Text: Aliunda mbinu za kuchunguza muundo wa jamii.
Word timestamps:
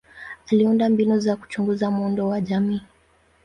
Aliunda 0.51 0.89
mbinu 0.89 1.19
za 1.19 1.35
kuchunguza 1.35 1.91
muundo 1.91 2.27
wa 2.27 2.41
jamii. 2.41 2.81